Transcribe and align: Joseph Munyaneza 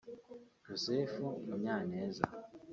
Joseph 0.63 1.13
Munyaneza 1.45 2.23